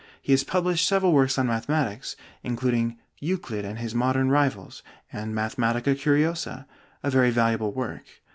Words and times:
He 0.19 0.33
has 0.33 0.43
published 0.43 0.87
several 0.87 1.11
works 1.11 1.37
on 1.37 1.45
mathematics, 1.45 2.15
including 2.41 2.97
'Euclid 3.19 3.63
and 3.65 3.77
His 3.77 3.93
Modern 3.93 4.29
Rivals,' 4.31 4.81
and 5.13 5.31
'Mathematica 5.35 5.95
Curiosa,' 5.95 6.65
a 7.03 7.11
very 7.11 7.29
valuable 7.29 7.71
work. 7.71 8.03